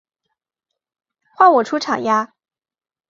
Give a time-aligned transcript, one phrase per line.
[1.35, 2.33] 换我出场呀！